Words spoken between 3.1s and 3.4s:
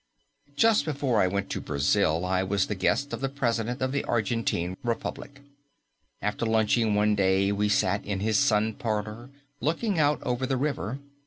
of the